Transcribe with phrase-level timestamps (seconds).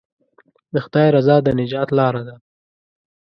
[0.73, 2.35] د خدای رضا د نجات لاره ده.